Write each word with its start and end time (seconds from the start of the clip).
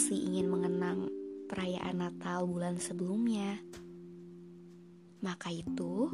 masih 0.00 0.32
ingin 0.32 0.48
mengenang 0.48 1.12
perayaan 1.44 2.00
Natal 2.00 2.48
bulan 2.48 2.80
sebelumnya. 2.80 3.60
Maka 5.20 5.52
itu, 5.52 6.08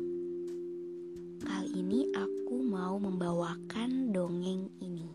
kali 1.38 1.70
ini 1.70 2.10
aku 2.10 2.66
mau 2.66 2.98
membawakan 2.98 4.10
dongeng 4.10 4.66
ini. 4.82 5.06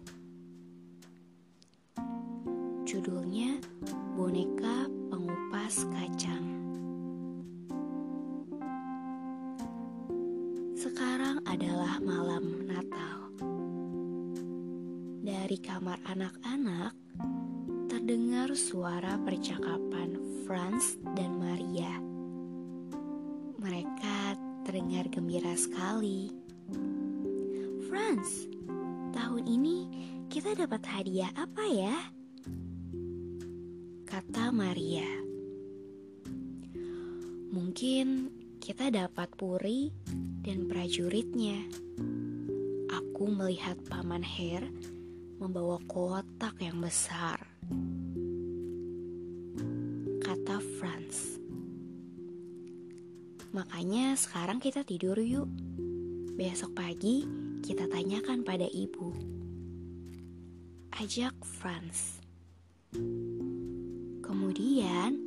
Judulnya 2.87 3.59
Boneka 4.15 4.87
Pengupas 5.11 5.83
Kacang. 5.91 6.47
Sekarang 10.79 11.43
adalah 11.43 11.99
malam 11.99 12.71
Natal. 12.71 13.35
Dari 15.27 15.59
kamar 15.59 15.99
anak-anak 16.07 16.95
terdengar 18.01 18.49
suara 18.57 19.13
percakapan 19.21 20.17
Franz 20.41 20.97
dan 21.13 21.37
Maria. 21.37 22.01
Mereka 23.61 24.33
terdengar 24.65 25.05
gembira 25.13 25.53
sekali. 25.53 26.33
Franz, 27.85 28.49
tahun 29.13 29.45
ini 29.45 29.77
kita 30.33 30.57
dapat 30.57 30.81
hadiah 30.81 31.29
apa 31.37 31.61
ya? 31.69 31.93
Kata 34.09 34.49
Maria. 34.49 35.05
Mungkin 37.53 38.33
kita 38.57 38.89
dapat 38.89 39.29
puri 39.37 39.93
dan 40.41 40.65
prajuritnya. 40.65 41.69
Aku 42.97 43.29
melihat 43.29 43.77
Paman 43.85 44.25
Her 44.25 44.65
membawa 45.37 45.77
kotak 45.85 46.57
yang 46.65 46.81
besar. 46.81 47.50
Makanya 53.51 54.15
sekarang 54.15 54.63
kita 54.63 54.87
tidur 54.87 55.19
yuk. 55.19 55.51
Besok 56.39 56.71
pagi 56.71 57.27
kita 57.59 57.83
tanyakan 57.91 58.47
pada 58.47 58.63
ibu. 58.63 59.11
Ajak 60.95 61.35
Franz. 61.43 62.23
Kemudian 64.23 65.19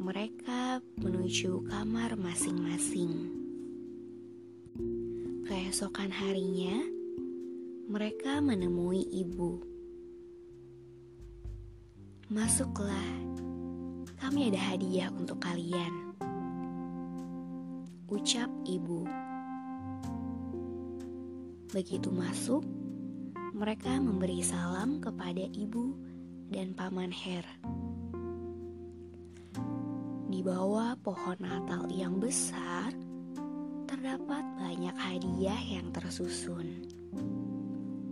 mereka 0.00 0.80
menuju 0.96 1.68
kamar 1.68 2.16
masing-masing. 2.16 3.28
Keesokan 5.44 6.08
harinya, 6.08 6.80
mereka 7.92 8.40
menemui 8.40 9.04
ibu. 9.12 9.60
Masuklah, 12.32 13.04
kami 14.16 14.48
ada 14.48 14.60
hadiah 14.72 15.12
untuk 15.12 15.44
kalian. 15.44 16.05
Ucap 18.06 18.46
ibu. 18.62 19.02
Begitu 21.74 22.06
masuk, 22.14 22.62
mereka 23.50 23.98
memberi 23.98 24.46
salam 24.46 25.02
kepada 25.02 25.42
ibu 25.50 25.90
dan 26.46 26.70
paman 26.70 27.10
Her. 27.10 27.42
Di 30.30 30.38
bawah 30.38 30.94
pohon 31.02 31.34
Natal 31.42 31.90
yang 31.90 32.22
besar, 32.22 32.94
terdapat 33.90 34.46
banyak 34.54 34.94
hadiah 34.94 35.58
yang 35.66 35.90
tersusun. 35.90 36.86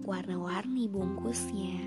Warna-warni 0.03 0.91
bungkusnya. 0.91 1.87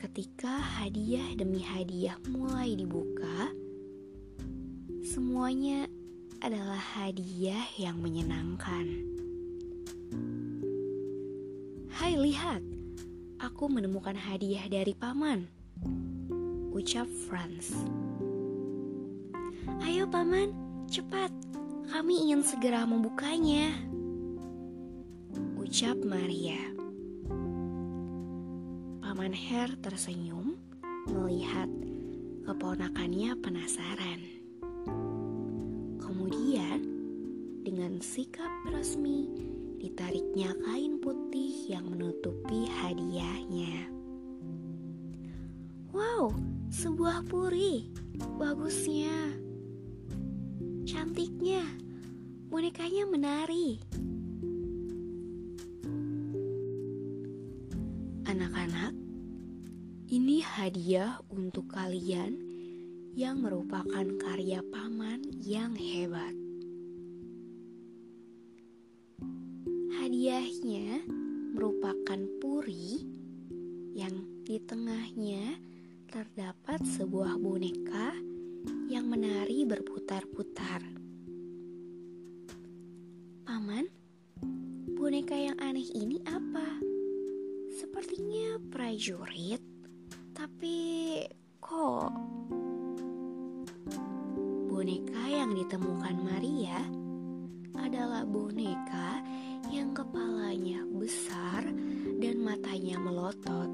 Ketika 0.00 0.56
hadiah 0.80 1.36
demi 1.36 1.60
hadiah 1.60 2.16
mulai 2.32 2.72
dibuka, 2.72 3.52
semuanya 5.16 5.88
adalah 6.44 6.76
hadiah 6.76 7.64
yang 7.80 7.96
menyenangkan. 8.04 8.84
Hai, 11.88 12.20
lihat, 12.20 12.60
aku 13.40 13.64
menemukan 13.72 14.12
hadiah 14.12 14.68
dari 14.68 14.92
paman. 14.92 15.48
Ucap 16.68 17.08
Franz. 17.08 17.72
Ayo, 19.88 20.04
paman, 20.04 20.52
cepat. 20.92 21.32
Kami 21.88 22.28
ingin 22.28 22.44
segera 22.44 22.84
membukanya. 22.84 23.72
Ucap 25.56 25.96
Maria. 26.04 26.60
Paman 29.00 29.32
Her 29.32 29.80
tersenyum 29.80 30.60
melihat 31.08 31.72
keponakannya 32.44 33.32
penasaran. 33.40 34.35
Dengan 37.86 38.02
sikap 38.02 38.50
resmi, 38.74 39.30
ditariknya 39.78 40.50
kain 40.66 40.98
putih 40.98 41.70
yang 41.70 41.86
menutupi 41.86 42.66
hadiahnya. 42.66 43.86
Wow, 45.94 46.34
sebuah 46.66 47.30
puri. 47.30 47.86
Bagusnya. 48.42 49.38
Cantiknya. 50.82 51.62
Bonekanya 52.50 53.06
menari. 53.06 53.78
Anak-anak, 58.26 58.98
ini 60.10 60.42
hadiah 60.42 61.22
untuk 61.30 61.70
kalian 61.70 62.34
yang 63.14 63.46
merupakan 63.46 64.10
karya 64.18 64.58
paman 64.74 65.22
yang 65.38 65.78
hebat. 65.78 66.45
Merupakan 70.46 72.22
puri 72.38 73.02
yang 73.98 74.14
di 74.46 74.62
tengahnya 74.62 75.58
terdapat 76.06 76.78
sebuah 76.86 77.34
boneka 77.34 78.14
yang 78.86 79.10
menari 79.10 79.66
berputar-putar. 79.66 80.86
Paman, 83.42 83.90
boneka 84.94 85.34
yang 85.34 85.58
aneh 85.58 85.90
ini 85.98 86.22
apa? 86.30 86.78
Sepertinya 87.74 88.62
prajurit, 88.70 89.66
tapi 90.30 91.26
kok 91.58 92.14
boneka 94.70 95.24
yang 95.26 95.58
ditemukan 95.58 96.16
Maria 96.22 96.78
adalah 97.82 98.22
boneka 98.22 99.25
yang 99.76 99.92
kepalanya 99.92 100.88
besar 100.88 101.60
dan 102.16 102.40
matanya 102.40 102.96
melotot. 102.96 103.68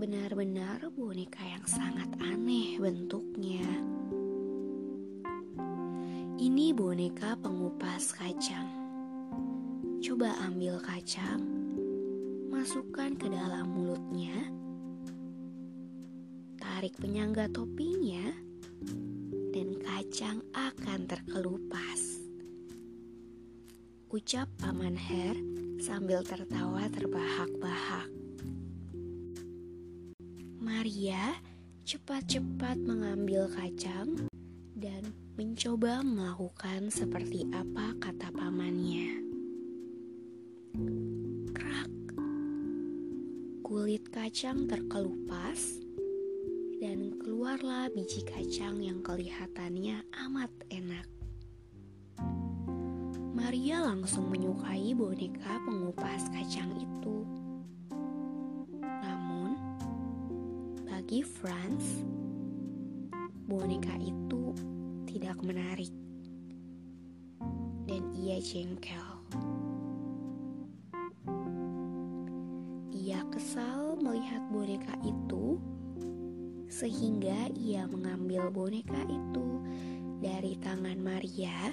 Benar-benar 0.00 0.88
boneka 0.96 1.44
yang 1.44 1.60
sangat 1.68 2.08
aneh 2.24 2.80
bentuknya. 2.80 3.68
Ini 6.40 6.72
boneka 6.72 7.36
pengupas 7.36 8.16
kacang. 8.16 8.64
Coba 10.00 10.32
ambil 10.48 10.80
kacang, 10.80 11.44
masukkan 12.48 13.12
ke 13.20 13.28
dalam 13.28 13.68
mulutnya, 13.76 14.40
tarik 16.56 16.96
penyangga 16.96 17.52
topinya, 17.52 18.32
dan 19.52 19.76
kacang 19.84 20.40
akan 20.56 21.04
terkelupas. 21.08 22.23
Ucap 24.14 24.46
Paman 24.62 24.94
Her 24.94 25.34
sambil 25.82 26.22
tertawa 26.22 26.86
terbahak-bahak. 26.86 28.06
Maria 30.62 31.34
cepat-cepat 31.82 32.78
mengambil 32.78 33.50
kacang 33.50 34.30
dan 34.78 35.10
mencoba 35.34 36.06
melakukan 36.06 36.94
seperti 36.94 37.50
apa 37.50 37.90
kata 37.98 38.30
pamannya. 38.30 39.18
Krak. 41.50 41.90
Kulit 43.66 44.14
kacang 44.14 44.70
terkelupas 44.70 45.82
dan 46.78 47.18
keluarlah 47.18 47.90
biji 47.90 48.22
kacang 48.22 48.78
yang 48.78 49.02
kelihatannya 49.02 50.06
amat 50.30 50.54
enak. 50.70 51.10
Maria 53.54 53.86
langsung 53.86 54.34
menyukai 54.34 54.98
boneka 54.98 55.62
pengupas 55.62 56.26
kacang 56.34 56.74
itu. 56.74 57.22
Namun, 58.82 59.54
bagi 60.82 61.22
Franz, 61.22 62.02
boneka 63.46 63.94
itu 64.02 64.50
tidak 65.06 65.38
menarik 65.46 65.94
dan 67.86 68.02
ia 68.18 68.42
jengkel. 68.42 69.22
Ia 72.90 73.22
kesal 73.30 74.02
melihat 74.02 74.42
boneka 74.50 74.98
itu 75.06 75.62
sehingga 76.66 77.54
ia 77.54 77.86
mengambil 77.86 78.50
boneka 78.50 78.98
itu 79.06 79.62
dari 80.18 80.58
tangan 80.58 80.98
Maria, 80.98 81.70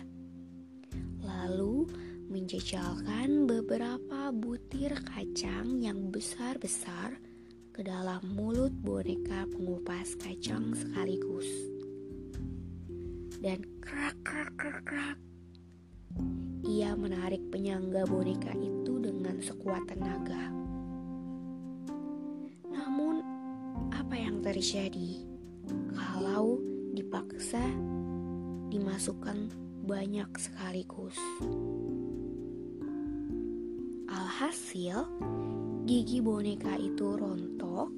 menjejalkan 2.31 3.44
beberapa 3.44 4.31
butir 4.31 4.95
kacang 5.04 5.83
yang 5.83 6.07
besar-besar 6.07 7.19
ke 7.75 7.83
dalam 7.83 8.24
mulut 8.31 8.72
boneka 8.72 9.44
pengupas 9.51 10.16
kacang 10.16 10.72
sekaligus. 10.72 11.48
Dan 13.44 13.62
krak 13.83 14.16
krak 14.24 14.56
krak 14.56 14.81
krak, 14.88 15.18
ia 16.63 16.95
menarik 16.95 17.44
penyangga 17.51 18.07
boneka 18.07 18.56
itu 18.56 18.95
dengan 19.04 19.44
sekuat 19.44 19.83
tenaga. 19.92 20.62
terjadi 24.62 25.24
kalau 25.95 26.60
dipaksa 26.92 27.62
dimasukkan 28.68 29.48
banyak 29.88 30.28
sekaligus. 30.36 31.16
Alhasil, 34.42 35.06
gigi 35.86 36.18
boneka 36.18 36.74
itu 36.74 37.14
rontok 37.14 37.94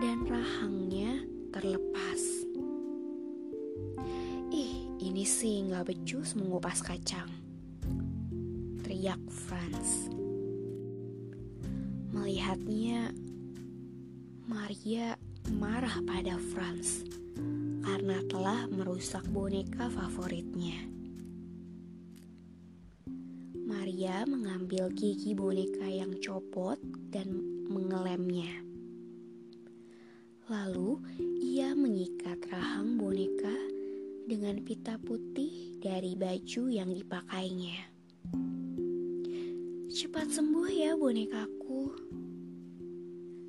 dan 0.00 0.24
rahangnya 0.24 1.20
terlepas. 1.52 2.48
Ih, 4.48 4.88
ini 5.04 5.20
sih 5.20 5.60
nggak 5.68 5.92
becus 5.92 6.32
mengupas 6.32 6.80
kacang. 6.80 7.28
Teriak 8.80 9.20
Franz. 9.28 10.08
Melihatnya, 12.16 13.12
Maria 14.48 15.20
marah 15.60 16.00
pada 16.08 16.40
Franz 16.56 17.04
karena 17.84 18.24
telah 18.32 18.64
merusak 18.64 19.28
boneka 19.28 19.92
favoritnya. 19.92 20.99
Maria 24.00 24.24
mengambil 24.24 24.88
gigi 24.96 25.36
boneka 25.36 25.84
yang 25.84 26.16
copot 26.24 26.80
dan 27.12 27.36
mengelemnya. 27.68 28.48
Lalu 30.48 31.04
ia 31.36 31.76
mengikat 31.76 32.40
rahang 32.48 32.96
boneka 32.96 33.52
dengan 34.24 34.56
pita 34.64 34.96
putih 35.04 35.76
dari 35.84 36.16
baju 36.16 36.72
yang 36.72 36.88
dipakainya. 36.96 37.76
Cepat 39.92 40.32
sembuh 40.32 40.68
ya 40.72 40.96
bonekaku. 40.96 41.92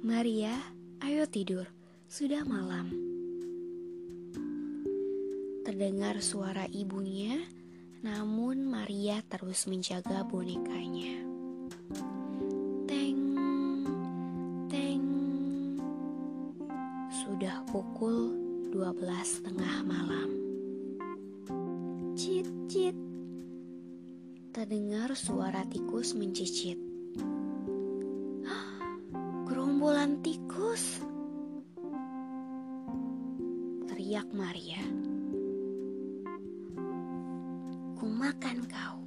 Maria, 0.03 0.59
ayo 0.99 1.31
tidur 1.31 1.63
sudah 2.11 2.43
malam. 2.43 2.91
Terdengar 5.63 6.19
suara 6.19 6.67
ibunya, 6.67 7.39
namun 8.01 8.65
Maria 8.65 9.21
terus 9.29 9.69
menjaga 9.69 10.25
bonekanya. 10.25 11.21
Teng, 12.89 13.21
teng. 14.65 15.05
Sudah 17.13 17.61
pukul 17.69 18.33
12 18.73 19.45
tengah 19.45 19.77
malam. 19.85 20.29
Cit, 22.17 22.49
cit. 22.65 22.97
Terdengar 24.49 25.13
suara 25.13 25.61
tikus 25.69 26.17
mencicit. 26.17 26.81
Gerombolan 29.45 30.25
tikus 30.25 31.05
teriak 33.85 34.25
Maria. 34.33 35.10
Kumakan 38.21 38.69
kau, 38.69 39.01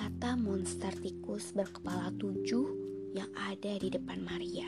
kata 0.00 0.40
monster 0.40 0.88
tikus 1.04 1.52
berkepala 1.52 2.08
tujuh 2.16 2.64
yang 3.12 3.28
ada 3.36 3.76
di 3.76 3.92
depan 3.92 4.24
Maria. 4.24 4.64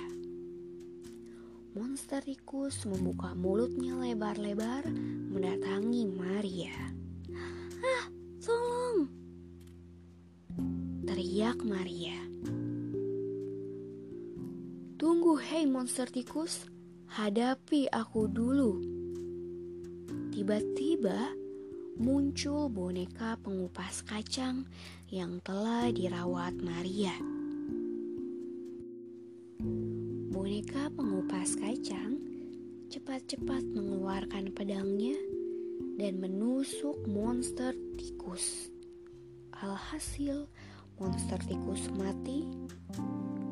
Monster 1.73 2.21
tikus 2.21 2.85
membuka 2.85 3.33
mulutnya 3.33 3.97
lebar-lebar 3.97 4.85
mendatangi 5.33 6.13
Maria. 6.13 6.77
Ah, 7.81 8.05
tolong! 8.45 9.09
Teriak 11.09 11.65
Maria. 11.65 12.21
Tunggu, 15.01 15.41
hei 15.41 15.65
monster 15.65 16.05
tikus, 16.05 16.69
hadapi 17.17 17.89
aku 17.89 18.29
dulu. 18.29 18.77
Tiba-tiba 20.37 21.40
muncul 22.01 22.73
boneka 22.73 23.37
pengupas 23.45 24.01
kacang 24.09 24.65
yang 25.13 25.37
telah 25.45 25.93
dirawat 25.93 26.57
Maria. 26.57 27.13
Boneka 30.33 30.89
pengupas 30.97 31.61
kacang 31.61 32.17
cepat-cepat 32.89 33.61
mengeluarkan 33.77 34.49
pedangnya 34.57 35.21
dan 36.01 36.25
menusuk 36.25 36.97
monster 37.05 37.77
tikus. 38.01 38.73
Alhasil, 39.61 40.49
monster 40.97 41.37
tikus 41.45 41.93
mati 42.01 42.49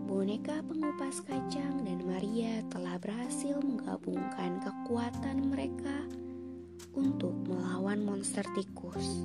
boneka 0.09 0.65
pengupas 0.65 1.21
kacang 1.29 1.85
dan 1.85 2.01
Maria 2.01 2.65
telah 2.73 2.97
berhasil 2.97 3.61
menggabungkan 3.61 4.57
kekuatan 4.65 5.53
mereka 5.53 6.09
untuk 6.99 7.31
melawan 7.47 8.03
monster 8.03 8.43
tikus. 8.59 9.23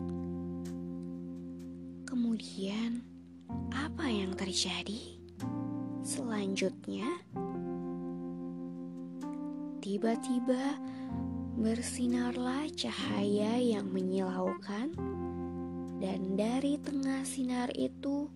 Kemudian, 2.06 3.02
apa 3.74 4.06
yang 4.06 4.38
terjadi? 4.38 5.18
Selanjutnya, 6.06 7.10
tiba-tiba 9.82 10.78
bersinarlah 11.58 12.70
cahaya 12.78 13.58
yang 13.58 13.90
menyilaukan, 13.90 14.94
dan 15.98 16.38
dari 16.38 16.78
tengah 16.78 17.26
sinar 17.26 17.74
itu 17.74 18.30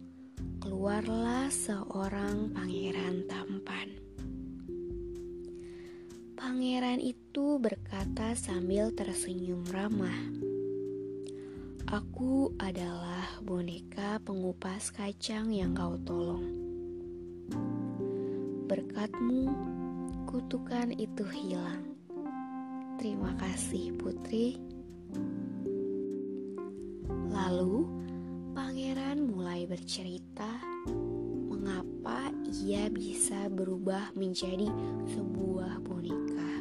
keluarlah 0.57 1.53
seorang 1.53 2.49
pangeran 2.57 3.29
tampan. 3.29 3.93
Pangeran 6.33 7.03
itu 7.03 7.26
berkata 7.37 8.33
sambil 8.33 8.89
tersenyum 8.89 9.61
ramah, 9.69 10.17
"Aku 11.85 12.49
adalah 12.57 13.29
boneka 13.45 14.17
pengupas 14.25 14.89
kacang 14.89 15.53
yang 15.53 15.77
kau 15.77 16.01
tolong. 16.01 16.49
Berkatmu, 18.65 19.53
kutukan 20.25 20.89
itu 20.97 21.29
hilang. 21.29 21.85
Terima 22.97 23.37
kasih, 23.37 23.93
putri." 24.01 24.57
Lalu 27.29 27.85
pangeran 28.57 29.29
mulai 29.29 29.69
bercerita 29.69 30.57
mengapa 31.45 32.33
ia 32.65 32.89
bisa 32.89 33.45
berubah 33.53 34.09
menjadi 34.17 34.73
sebuah 35.13 35.85
boneka. 35.85 36.56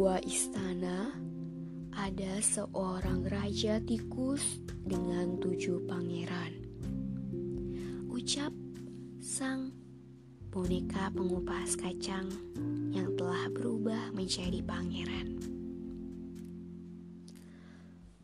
Sebuah 0.00 0.24
istana 0.24 1.12
ada 1.92 2.40
seorang 2.40 3.20
raja 3.28 3.76
tikus 3.84 4.64
dengan 4.80 5.36
tujuh 5.36 5.76
pangeran. 5.84 6.56
Ucap 8.08 8.48
sang 9.20 9.68
boneka 10.48 11.12
pengupas 11.12 11.76
kacang 11.76 12.32
yang 12.96 13.12
telah 13.12 13.44
berubah 13.52 14.08
menjadi 14.16 14.64
pangeran. 14.64 15.36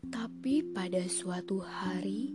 Tapi 0.09 0.65
pada 0.73 1.05
suatu 1.05 1.61
hari, 1.61 2.33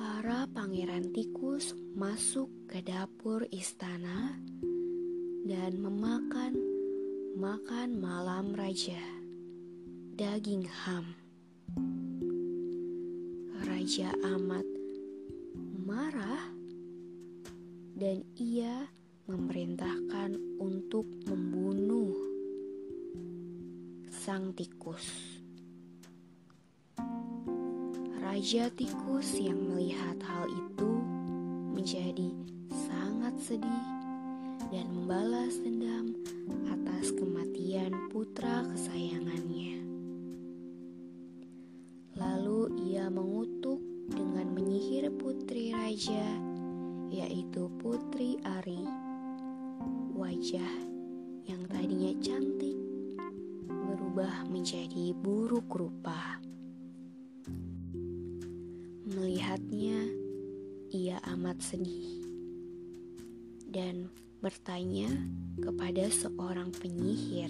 para 0.00 0.48
pangeran 0.48 1.12
tikus 1.12 1.76
masuk 1.92 2.48
ke 2.72 2.80
dapur 2.80 3.44
istana 3.52 4.32
dan 5.44 5.76
memakan 5.76 6.73
makan 7.34 7.98
malam 7.98 8.54
raja, 8.54 9.02
daging 10.14 10.70
ham. 10.70 11.18
Raja 13.66 14.14
amat 14.38 14.62
marah 15.82 16.54
dan 17.98 18.22
ia 18.38 18.86
memerintahkan 19.26 20.38
untuk 20.62 21.10
membunuh 21.26 22.14
sang 24.14 24.54
tikus. 24.54 25.34
Raja 28.22 28.70
tikus 28.78 29.42
yang 29.42 29.58
melihat 29.74 30.22
hal 30.22 30.46
itu 30.46 30.90
menjadi 31.74 32.30
sangat 32.70 33.34
sedih 33.42 33.93
dan 34.74 34.90
membalas 34.90 35.54
dendam 35.62 36.18
atas 36.66 37.14
kematian 37.14 37.94
putra 38.10 38.66
kesayangannya. 38.74 39.86
Lalu 42.18 42.74
ia 42.90 43.06
mengutuk 43.06 43.78
dengan 44.10 44.50
menyihir 44.50 45.14
putri 45.14 45.70
raja, 45.70 46.26
yaitu 47.06 47.70
Putri 47.78 48.34
Ari. 48.42 48.82
Wajah 50.18 50.74
yang 51.46 51.62
tadinya 51.70 52.10
cantik 52.18 52.74
berubah 53.70 54.42
menjadi 54.50 55.14
buruk 55.14 55.70
rupa. 55.70 56.42
Melihatnya, 59.06 60.02
ia 60.90 61.22
amat 61.30 61.62
sedih 61.62 62.26
dan 63.70 64.10
bertanya 64.44 65.08
kepada 65.56 66.04
seorang 66.12 66.68
penyihir. 66.76 67.48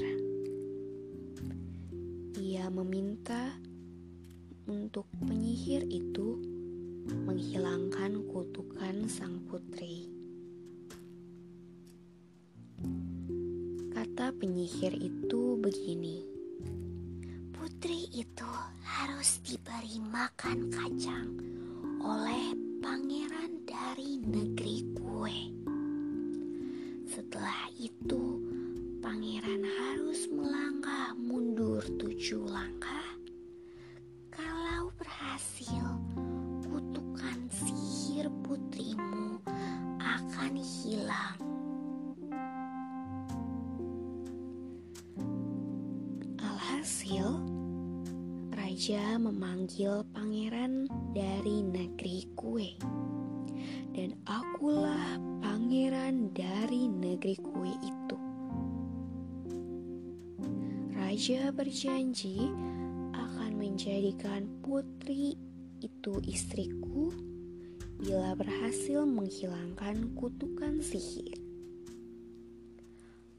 Ia 2.38 2.70
meminta 2.70 3.50
untuk 4.70 5.10
penyihir 5.26 5.90
itu 5.90 6.38
menghilangkan 7.26 8.22
kutukan 8.30 9.10
sang 9.10 9.42
putri. 9.50 10.06
Kata 13.90 14.30
penyihir 14.38 14.94
itu 14.94 15.58
begini 15.58 16.22
putri 17.50 18.06
itu 18.14 18.46
harus 18.86 19.42
diberi 19.42 19.98
makan 19.98 20.70
kacang 20.70 21.26
oleh 21.98 22.54
pangeran 22.78 23.66
dari 23.66 24.22
negeri 24.22 24.94
kue. 24.94 25.73
Setelah 27.14 27.70
itu, 27.78 28.42
pangeran 28.98 29.62
harus 29.62 30.26
melangkah 30.34 31.14
mundur 31.14 31.78
tujuh 31.94 32.42
langkah. 32.42 33.06
Kalau 34.34 34.90
berhasil, 34.98 35.94
kutukan 36.66 37.38
sihir 37.54 38.26
putrimu 38.42 39.38
akan 40.02 40.58
hilang. 40.58 41.38
Alhasil, 46.42 47.38
raja 48.58 49.22
memanggil 49.22 50.02
pangeran 50.10 50.90
dari 51.14 51.62
negeri 51.62 52.26
kue. 52.34 52.74
Dan 53.94 54.18
akulah 54.26 55.14
pangeran 55.74 56.30
dari 56.30 56.86
negeri 56.86 57.34
kue 57.42 57.74
itu. 57.82 58.18
Raja 60.94 61.50
berjanji 61.50 62.46
akan 63.10 63.58
menjadikan 63.58 64.46
putri 64.62 65.34
itu 65.82 66.14
istriku 66.30 67.10
bila 67.98 68.38
berhasil 68.38 69.02
menghilangkan 69.02 70.14
kutukan 70.14 70.78
sihir. 70.78 71.42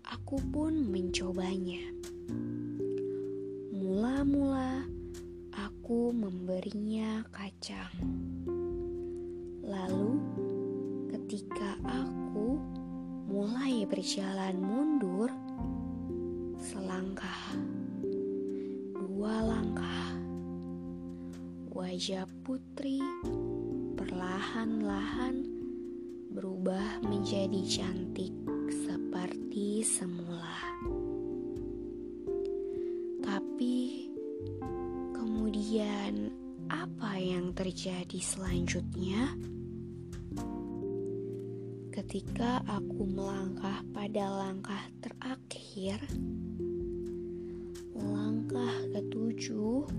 Aku 0.03 0.35
pun 0.51 0.91
mencobanya. 0.91 1.87
Mula-mula 3.71 4.83
aku 5.55 6.11
memberinya 6.11 7.23
kacang. 7.31 7.95
Lalu, 9.63 10.19
ketika 11.15 11.79
aku 11.87 12.24
mulai 13.35 13.83
berjalan 13.83 14.55
mundur, 14.55 15.27
selangkah, 16.55 17.51
dua 18.95 19.43
langkah, 19.43 20.15
wajah 21.75 22.23
putri 22.47 23.03
perlahan-lahan 23.99 25.51
berubah 26.31 27.03
menjadi 27.03 27.59
cantik 27.67 28.31
seperti 28.71 29.83
semula. 29.83 30.55
Kemudian, 35.65 36.31
apa 36.67 37.17
yang 37.17 37.51
terjadi 37.51 38.21
selanjutnya? 38.21 39.33
Ketika 42.05 42.61
aku 42.69 43.01
melangkah 43.01 43.81
pada 43.89 44.29
langkah 44.29 44.85
terakhir, 45.01 45.97
langkah 47.97 48.77
ketujuh, 48.93 49.89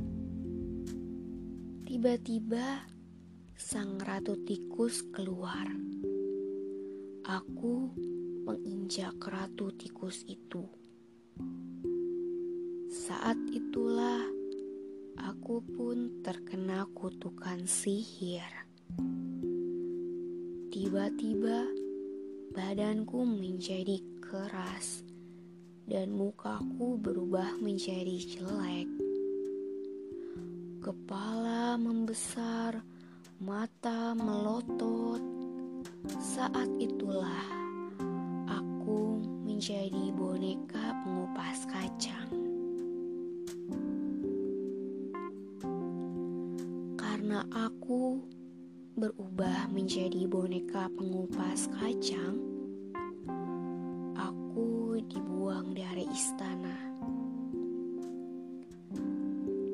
tiba-tiba 1.83 2.87
sang 3.59 3.99
ratu 3.99 4.39
tikus 4.47 5.03
keluar. 5.11 5.67
Aku 7.27 7.91
menginjak 8.47 9.19
ratu 9.27 9.75
tikus 9.75 10.23
itu. 10.31 10.63
Saat 12.87 13.51
itulah 13.51 14.23
aku 15.27 15.59
pun 15.75 16.23
terkena 16.23 16.87
kutukan 16.95 17.67
sihir. 17.67 18.47
Tiba-tiba 20.71 21.86
badanku 22.57 23.21
menjadi 23.21 24.01
keras 24.25 25.05
dan 25.85 26.09
mukaku 26.09 26.97
berubah 26.97 27.61
menjadi 27.61 28.17
jelek. 28.17 28.89
Kepala 30.81 31.77
membesar, 31.77 32.81
mata 33.45 34.17
melotot. 34.17 35.21
Saat 36.17 36.73
itulah 36.81 37.45
aku 38.49 39.21
menjadi 39.45 40.17
boneka 40.17 40.97
pengupas 41.05 41.69
kacang. 41.69 42.46
Berubah 48.97 49.69
menjadi 49.76 50.25
boneka 50.25 50.88
pengupas 50.97 51.69
kacang, 51.69 52.41
aku 54.17 54.97
dibuang 55.05 55.76
dari 55.76 56.09
istana. 56.09 56.81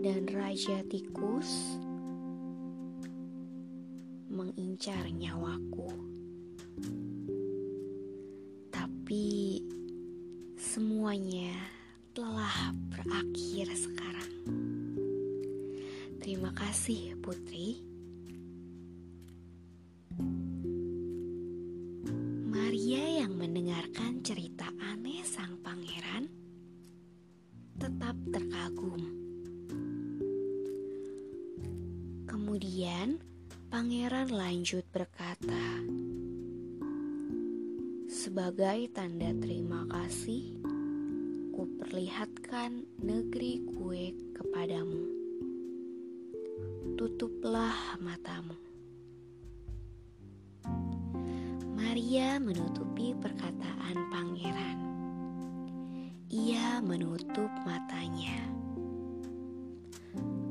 Dan 0.02 0.26
Raja 0.26 0.82
Tikus 0.90 1.78
mengincar 4.26 5.06
nyawaku. 5.06 5.86
Tapi 8.74 9.62
semuanya 10.58 11.54
telah 12.10 12.74
berakhir 12.90 13.70
sekarang. 13.70 14.34
Terima 16.18 16.50
kasih, 16.58 17.14
Putri. 17.22 17.91
"Sebagai 38.32 38.88
tanda 38.96 39.28
terima 39.44 39.84
kasih, 39.92 40.56
kuperlihatkan 41.52 42.80
negeri 43.04 43.60
kue 43.76 44.16
kepadamu." 44.32 45.04
tutuplah 46.96 48.00
matamu. 48.00 48.56
Maria 51.76 52.40
menutupi 52.40 53.12
perkataan 53.20 53.96
pangeran. 54.08 54.78
Ia 56.32 56.80
menutup 56.80 57.52
matanya. 57.68 58.48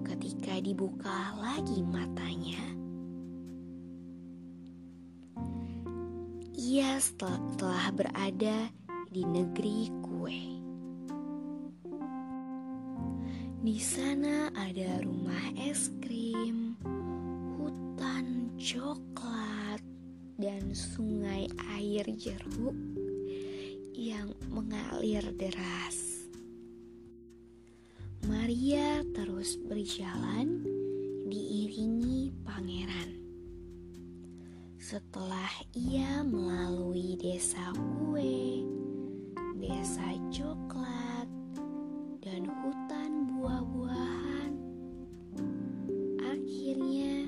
Ketika 0.06 0.62
dibuka 0.62 1.34
lagi 1.42 1.82
matanya, 1.82 2.81
ia 7.02 7.34
telah 7.58 7.90
berada 7.90 8.70
di 9.10 9.26
negeri 9.26 9.90
kue. 10.06 10.42
Di 13.66 13.78
sana 13.82 14.54
ada 14.54 15.02
rumah 15.02 15.50
es 15.58 15.90
krim, 16.06 16.78
hutan 17.58 18.54
coklat, 18.54 19.82
dan 20.38 20.78
sungai 20.78 21.50
air 21.74 22.06
jeruk 22.14 22.78
yang 23.98 24.38
mengalir 24.54 25.26
deras. 25.34 26.30
Maria 28.30 29.02
terus 29.18 29.58
berjalan 29.58 30.62
diiringi 31.26 32.30
pangeran. 32.46 33.21
Setelah 34.92 35.48
ia 35.72 36.20
melalui 36.20 37.16
desa 37.16 37.72
kue, 37.72 38.60
desa 39.56 40.20
coklat, 40.36 41.32
dan 42.20 42.44
hutan 42.44 43.32
buah-buahan. 43.32 44.52
Akhirnya 46.28 47.24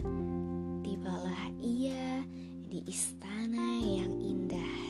tibalah 0.84 1.48
ia 1.64 2.28
di 2.68 2.84
istana 2.84 3.80
yang 3.80 4.12
indah. 4.12 4.84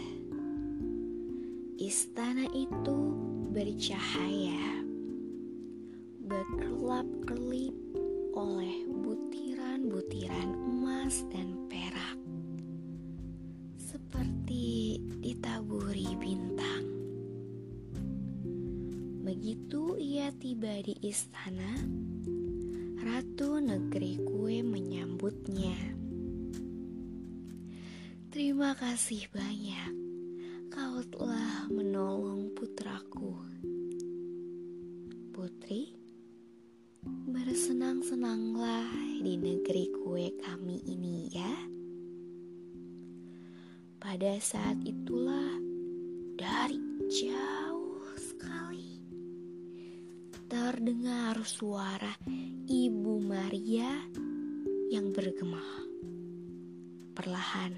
Istana 1.78 2.50
itu 2.58 3.14
bercahaya, 3.54 4.82
berkelap-kelip 6.26 7.78
oleh 8.34 8.82
butiran-butiran 8.90 10.58
emas 10.74 11.22
dan 11.30 11.54
perak, 11.70 11.93
di 20.84 21.00
istana, 21.00 21.80
ratu 23.00 23.64
negeri 23.64 24.20
kue 24.20 24.60
menyambutnya. 24.60 25.80
Terima 28.28 28.76
kasih 28.76 29.32
banyak, 29.32 29.94
kau 30.68 31.00
telah 31.08 31.72
menolong 31.72 32.52
putraku. 32.52 33.32
Putri, 35.32 35.96
bersenang-senanglah 37.32 38.92
di 39.24 39.40
negeri 39.40 39.88
kue 40.04 40.36
kami 40.44 40.84
ini 40.84 41.32
ya. 41.32 41.54
Pada 44.04 44.36
saat 44.44 44.84
itulah 44.84 45.64
dari 46.36 47.08
jauh 47.08 47.63
terdengar 50.84 51.40
suara 51.48 52.12
Ibu 52.68 53.16
Maria 53.24 54.04
yang 54.92 55.16
bergema. 55.16 55.64
Perlahan 57.16 57.72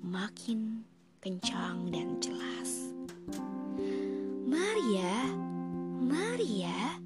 makin 0.00 0.80
kencang 1.20 1.92
dan 1.92 2.16
jelas. 2.16 2.96
Maria, 4.48 5.36
Maria, 6.00 6.96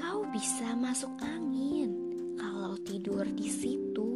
kau 0.00 0.24
bisa 0.32 0.72
masuk 0.72 1.12
angin 1.20 1.92
kalau 2.40 2.80
tidur 2.80 3.28
di 3.28 3.52
situ. 3.52 4.15